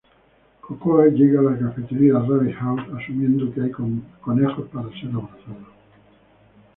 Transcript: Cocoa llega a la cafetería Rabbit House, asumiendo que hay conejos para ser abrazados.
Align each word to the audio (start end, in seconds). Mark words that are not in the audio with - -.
Cocoa 0.61 1.09
llega 1.09 1.41
a 1.41 1.43
la 1.43 1.59
cafetería 1.59 2.13
Rabbit 2.17 2.55
House, 2.55 2.81
asumiendo 2.99 3.53
que 3.53 3.61
hay 3.61 3.69
conejos 3.69 4.67
para 4.73 4.89
ser 4.99 5.09
abrazados. 5.11 5.67